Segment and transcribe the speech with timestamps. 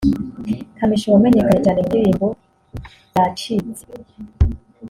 [0.77, 2.27] Kamichi wamenyekanye cyane mu ndirimbo
[3.09, 3.85] Byacitse